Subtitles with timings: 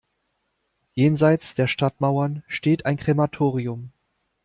[0.93, 3.91] Jenseits der Stadtmauern steht ein Krematorium.